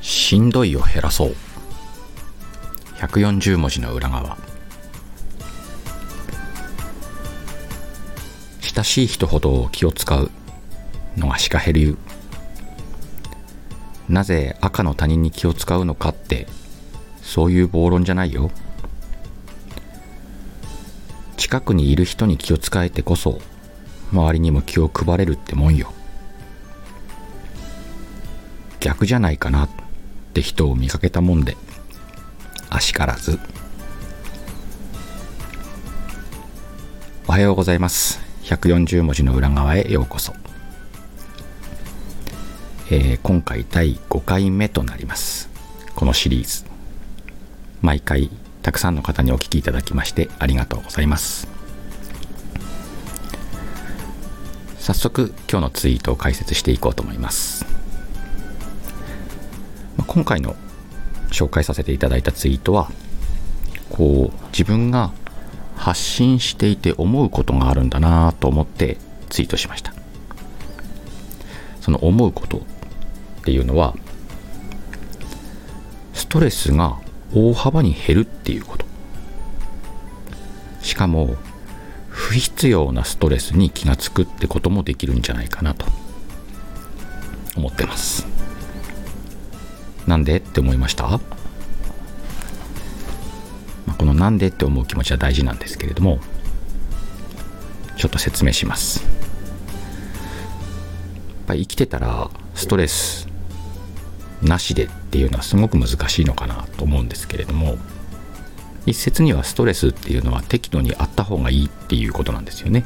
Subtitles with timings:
[0.00, 1.36] しんどいを減らそう。
[2.98, 4.36] 140文字の裏側。
[8.60, 10.30] 親しい人ほど気を使う。
[11.16, 11.96] のがシカヘ流
[14.08, 16.46] なぜ赤の他人に気を使うのかって
[17.22, 18.50] そういう暴論じゃないよ。
[21.36, 23.40] 近くにいる人に気を使えてこそ
[24.12, 25.92] 周りにも気を配れるってもんよ。
[28.80, 29.68] 逆じゃないかなっ
[30.32, 31.56] て人を見かけたもんで
[32.70, 33.38] あしからず。
[37.28, 38.20] おはようございます。
[38.44, 40.34] 140文字の裏側へようこそ、
[42.90, 45.48] えー、今回第5回目となります。
[45.94, 46.64] このシリーズ。
[47.82, 48.30] 毎回
[48.62, 51.59] たくさんの方にお聞きいただきましてありがとうございます。
[54.80, 57.66] 早速今日のツイートを解説していこうと思います。
[60.06, 60.56] 今回の
[61.28, 62.90] 紹介させていただいたツイートは
[63.90, 65.12] こう自分が
[65.76, 68.96] 発信していて思うことがあるんだなと思って
[69.28, 69.92] ツイートしました。
[71.82, 72.60] その思うことっ
[73.44, 73.94] ていうのは
[76.14, 76.98] ストレスが
[77.34, 78.86] 大幅に減るっていうこと。
[80.80, 81.36] しかも
[82.30, 85.84] 不必要なストレスに気がつくってこともできるんじゃないかなと
[87.56, 88.24] 思ってます。
[90.06, 91.18] なんでって思いました、ま
[93.88, 96.20] あ、このなんでって思う気持ちは大事なんですけれども
[97.96, 99.02] ちょっと説明します。
[99.02, 99.10] やっ
[101.48, 103.26] ぱり生きてたらストレス
[104.40, 107.76] なしでっていうのはすごく難しいのかなと思うんですけれども
[108.86, 112.84] 一説にはストレスっていうのは適度にあった方がいいっていうことなんですよね。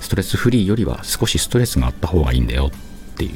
[0.00, 3.32] ストレスフリーよりは少しストレスがあった方がいいんだよっていう。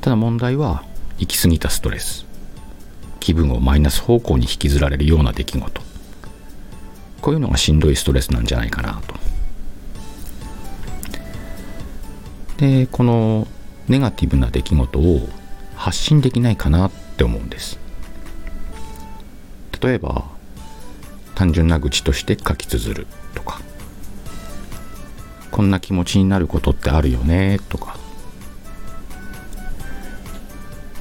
[0.00, 0.84] ただ問題は
[1.18, 2.26] 行き過ぎたストレス。
[3.20, 5.82] 気分をマイナス方向に引きずられるような出来事。
[7.22, 9.14] こういうのがしんどいストレスなんじゃないかなと。
[12.58, 13.48] でこの
[13.88, 15.28] ネガティブな出来事を
[15.74, 17.78] 発信できないかなって思うんです。
[19.84, 20.24] 例えば
[21.34, 23.60] 単純な愚痴として書き綴るとか。
[25.50, 27.98] こんな気持ちになることってあるよねとか。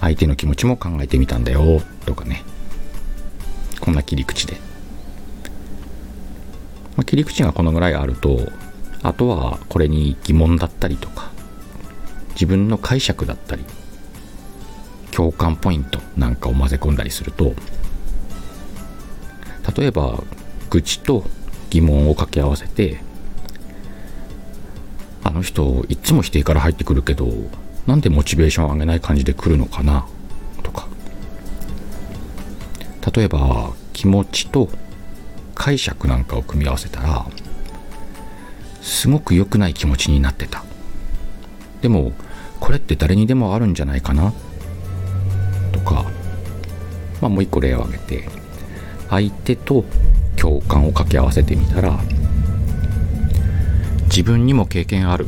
[0.01, 2.43] 相手の気持ちも考えてみたんだよとかね。
[3.79, 4.57] こんな切り口で、
[6.97, 8.51] まあ、切り口がこのぐらいあると
[9.01, 11.31] あとはこれに疑問だったりとか。
[12.33, 13.63] 自分の解釈だったり。
[15.11, 17.53] 共感ポイントなんかを混ぜ込んだりすると
[19.77, 20.23] 例えば
[20.69, 21.23] 愚痴と
[21.69, 23.01] 疑問を掛け合わせて
[25.23, 27.27] あの人いつも否定から入ってくるけど
[27.87, 30.05] なんでモチベーションを上げない感じで来るのかな
[30.61, 30.87] とか。
[33.13, 34.69] 例えば気持ちと
[35.55, 37.25] 解釈なんかを組み合わせたら
[38.81, 40.63] すごく良くない気持ちになってた。
[41.81, 42.13] でも
[42.59, 44.33] これって誰にでもあるんじゃないかな
[45.73, 46.05] とか、
[47.21, 48.29] まあ、もう一個例を挙げて
[49.13, 49.85] 相手と
[50.35, 51.99] 共感を掛け合わせてみたら
[54.05, 55.27] 自分にも経験ある。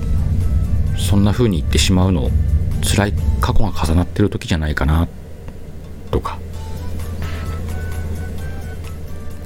[0.97, 2.29] そんな風に言ってしまうの
[2.81, 5.07] 辛い過去が重なってる時じゃないかな
[6.09, 6.39] とか。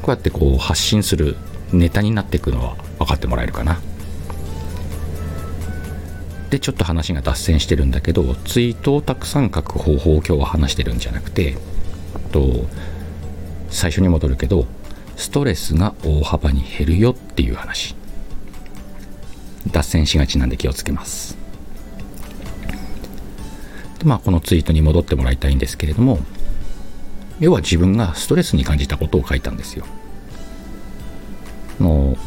[0.02, 1.36] こうやってこう発信する
[1.74, 3.82] ネタになっていくのは分かってもらえるかな。
[6.50, 11.58] でちょっと話が脱線してるんだけどツイートをたくさん書く方法を今日は話してるんじゃなくて
[12.32, 12.66] と
[13.70, 14.66] 最初に戻るけど
[15.16, 17.96] ストレスが大幅に減るよっていう話。
[19.72, 21.38] 脱線しがちなんで気をつけます。
[24.00, 26.20] でまあこのツイートに戻ってもらいたいんですけれども
[27.40, 29.86] 要は自分がストレスに感じたことを書いたんですよ。
[31.80, 32.18] の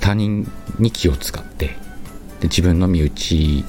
[0.00, 1.74] 他人に気を使ってで
[2.42, 3.64] 自分の身内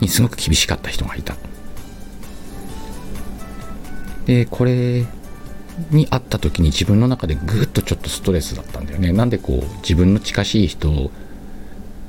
[0.00, 1.36] にすごく厳しかった人がいた。
[4.30, 5.04] でこれ
[5.90, 9.12] に会った時に自分の中でぐっとちょっとストレスだったんだよね。
[9.12, 11.10] なんでこう自分の近しい人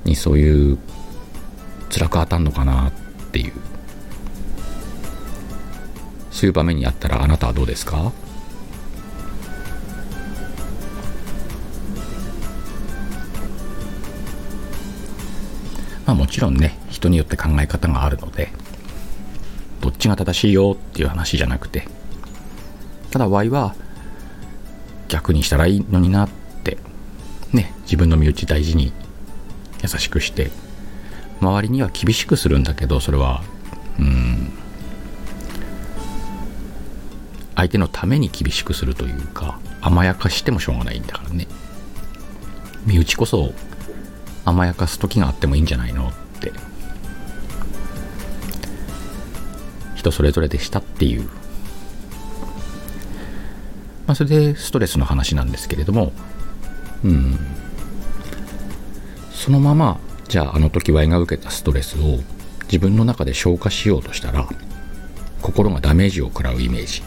[0.06, 0.78] にそういう
[1.90, 2.92] 辛く当たんのかなっ
[3.32, 3.54] ていう。
[6.30, 8.12] そういう場面にあったらあなたはどうですか？
[16.06, 18.50] まあもちろんね人によって考え方があるので
[19.80, 21.88] どっちが正しいよっていう話じゃなくて
[23.12, 23.75] ただ Y は
[25.08, 26.30] 逆にしたらいいのになっ
[26.63, 26.78] て
[27.54, 28.94] ね自分の身内大事に
[29.81, 30.52] 優しくして
[31.42, 33.44] 周りには厳しくするんだけどそれは
[34.00, 34.54] うん
[37.56, 41.48] 相手のために厳しくするというか甘やかしてもしょうがないんだからね。
[42.86, 43.54] 身内こそ
[44.46, 46.52] 甘やかす時があってもいいんじゃないのって。
[49.96, 51.30] 人それぞれでしたっていう、
[54.07, 56.12] まあ、それでストレスの話なんですけれども
[57.03, 57.39] うん。
[59.31, 62.19] そのままじゃああの時 Y が受けたストレスを
[62.63, 64.48] 自分の中で消化しようとしたら
[65.42, 67.03] 心がダメージを食らうイメージ。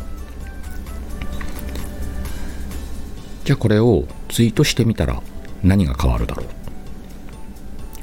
[3.44, 5.22] じゃあこれをツイートしてみたら
[5.62, 6.46] 何が変わるだろう。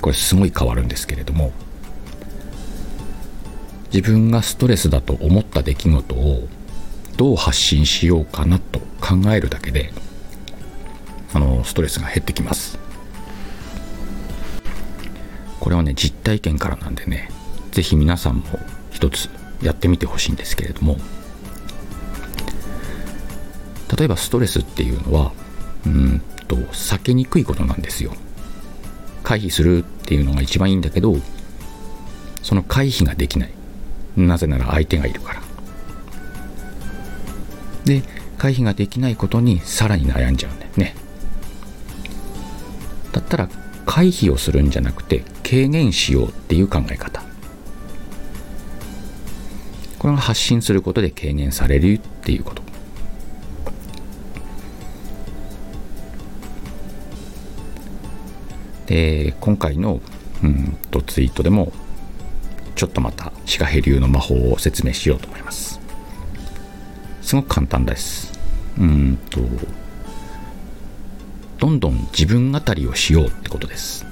[0.01, 1.51] これすごい変わるんですけれども
[3.93, 6.47] 自分がストレスだと思った出来事を
[7.17, 9.91] どう発信しようかなと考えるだけで
[11.33, 12.79] あのストレスが減ってきます。
[15.59, 17.29] これはね実体験からなんでね
[17.71, 18.43] 是非皆さんも
[18.89, 19.29] 一つ
[19.61, 20.97] やってみてほしいんですけれども。
[23.97, 25.33] 例えばストレスっていうのは
[25.85, 28.13] うんと避けにくいことなんですよ。
[29.23, 31.15] 回避するっていうのが一番いいんだけど
[32.41, 33.51] その回避ができない。
[34.17, 35.50] なぜなら相手がいるから。
[37.91, 38.03] で
[38.37, 40.95] 回避ができないことにさらに悩んじゃうんだよね。
[43.11, 43.49] だったら
[43.85, 47.21] 回避をするんじゃなくて軽減しようっていう考え方。
[49.99, 52.61] これが発信することで軽減されるっていうこと。
[58.87, 60.01] で今回の
[60.43, 61.71] うんとツイートでも
[62.75, 65.79] ちょっとまたシカヘ流の魔法を説明しようと思います。
[67.31, 68.29] すごく簡単です。
[68.77, 69.39] うんと
[71.59, 74.05] どんどん自分語りをしようってことです。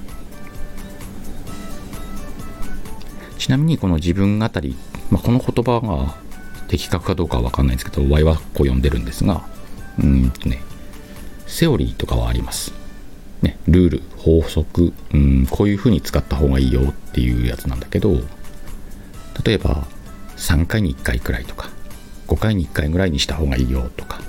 [3.36, 4.74] ちなみにこの自分語り、
[5.10, 6.14] まあ、この言葉が
[6.68, 9.44] 的確かどうかは分かんないんですけど Y はこう読んでるんですが
[10.02, 10.62] うんとね
[11.46, 12.72] セオリーとかはあります。
[13.42, 18.14] ね、ルール法則、うん、こういうふうに使った方がいいよっていうやつなんだけど
[19.44, 19.86] 例えば
[20.38, 21.68] 3回に1回くらいとか
[22.30, 24.20] 5回に1回ぐらいにした方がいいよとか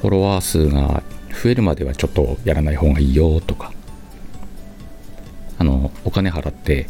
[0.00, 3.72] フォロワー数が増えるまではちょっとやらない方がいいよとか
[5.58, 6.88] あのお金払って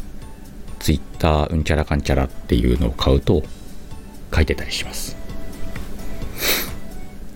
[0.79, 3.43] ツイッターうんちゃらかんちゃらっていうのを買うと
[4.33, 5.17] 書いてたりします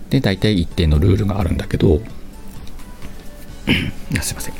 [0.08, 2.00] で大体一定のルールがあるんだけど
[4.20, 4.54] すいません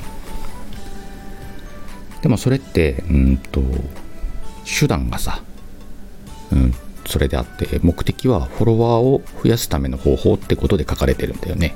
[2.22, 3.62] でもそれってうんと
[4.78, 5.42] 手段がさ、
[7.10, 11.74] それであって目的はフォロワーを増やすための方法ってことで書かれてるんだよね。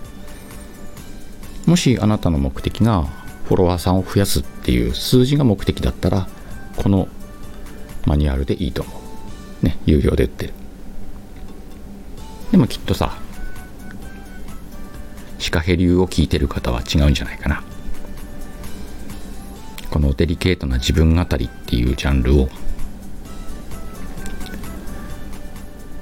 [1.66, 3.02] もしあなたの目的が
[3.46, 6.28] フォロワーさんを増やすっていう数字が目的だったら
[6.76, 7.08] この
[8.06, 8.92] マニュアルでいいと思
[9.62, 9.66] う。
[9.66, 10.52] ね有料で売ってる。
[12.52, 13.18] でもきっとさ
[15.40, 17.64] シカヘ流を聞いてる方は違うんじゃないかな。
[19.90, 22.48] このデリケートな自分語りっていうジャンルを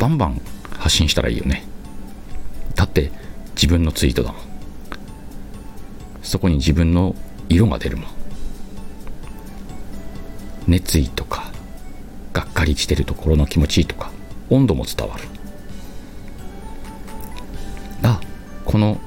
[0.03, 0.41] バンバン
[0.81, 1.63] 発信したらいいよね。
[2.75, 3.13] だって
[3.55, 4.43] 自分のツイートだもん。
[6.25, 7.15] そこに自分の
[7.49, 8.11] 色が出るもん。
[10.67, 11.53] 熱意とか
[12.33, 14.11] がっかりしてるところの気持ちいいとか
[14.51, 15.23] 温度も伝わる。
[18.03, 18.21] あ
[18.65, 19.01] この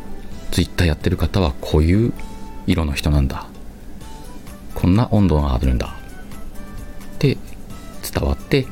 [0.51, 2.13] ツイッターやってる方はこういう
[2.67, 3.47] 色の人なんだ。
[4.73, 5.87] こんな温度があるんだ。
[7.15, 7.37] って
[8.13, 8.65] 伝わって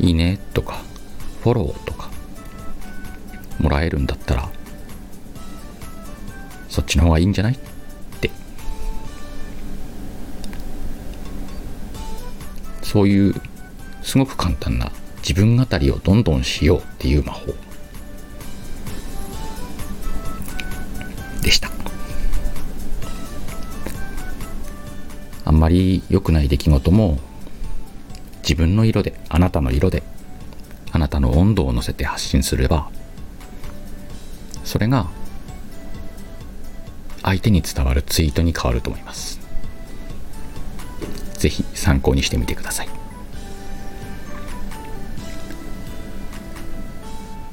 [0.00, 0.82] いいねとか
[1.42, 2.08] フォローとか
[3.58, 4.48] もらえるんだったら
[6.68, 7.54] そっちの方がいいんじゃない？
[7.54, 7.58] っ
[8.20, 8.30] て。
[12.82, 13.34] そういう
[14.02, 17.52] すごく簡単な自分語りをどんどんしようっていう魔法。
[21.42, 21.70] でした。
[25.44, 27.18] あんまり良くない出来事も
[28.42, 30.02] 自分の色であなたの色で
[30.92, 32.90] あなたの温度を乗せて発信すれば
[34.64, 35.08] それが
[37.22, 39.40] 相手に伝わるツイートに変わると思います。
[41.38, 42.88] 是非参考にしてみてください。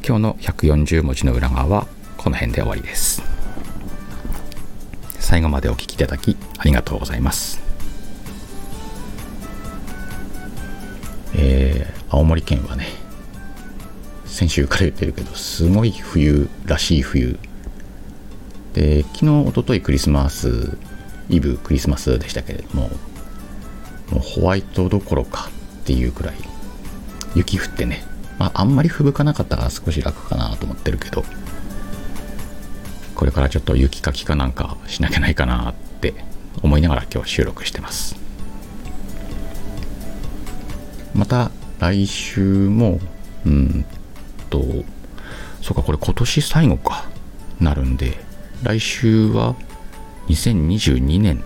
[0.06, 3.22] 今日の140文字の裏側はこの辺で終わりです。
[5.20, 7.62] 最後までお聴きいただきありがとうございます。
[11.36, 12.88] えー、青森県はね、
[14.40, 17.38] 先週から言ってるけど、すごい冬らしい冬。
[18.74, 20.78] で昨日おとといクリスマス
[21.28, 22.84] イブクリスマスでしたけれども
[24.12, 25.50] もうホワイトどころか
[25.82, 26.36] っていうくらい
[27.36, 28.06] 雪降ってね、
[28.38, 31.26] まあ、あんまり吹雪かなかったら少し楽かなと思ってるけど
[33.16, 36.14] これからちょっと雪かきかなんかしなきゃないかなって
[36.62, 38.16] 思いながら今日収録してます。
[41.14, 43.00] また来週も
[43.46, 43.86] うん
[44.50, 44.64] と
[45.62, 47.06] そうかこれ今年最後か
[47.60, 48.18] なるんで
[48.64, 49.56] 来週は
[50.28, 51.44] 2022年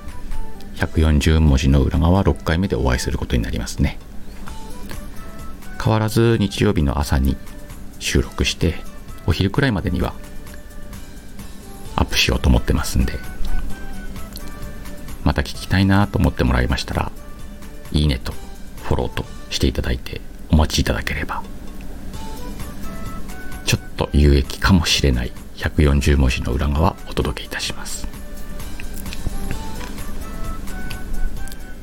[0.76, 4.00] 140文字の裏側6回目でお会いすることになりますね。
[5.84, 7.36] 変わらず日曜日の朝に
[8.00, 8.76] 収録して
[9.28, 10.14] お昼くらいまでには
[11.98, 13.14] アップしようと思ってますんで
[15.26, 17.12] また聞きたいなと思ってもらいましたら
[17.92, 18.34] いいねと
[18.84, 21.44] フォローとしていただいてお待ちいただければ。
[23.94, 25.32] と有益かもしれない。
[25.56, 28.08] 140文字の裏側お届けいたします。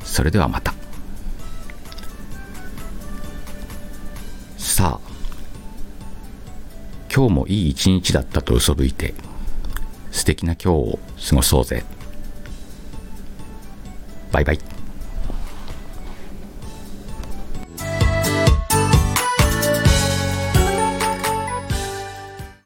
[0.03, 0.73] それではまた。
[4.57, 5.11] さあ
[7.13, 9.13] 今日もいい一日だったと嘘吹いて
[10.11, 10.99] 素敵な今日を
[11.29, 11.83] 過ごそうぜ。
[14.31, 14.70] バイバイ。